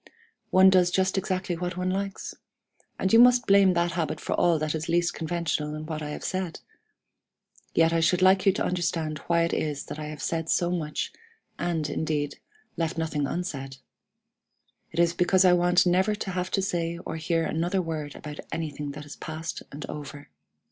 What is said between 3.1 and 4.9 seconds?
you must blame that habit for all that is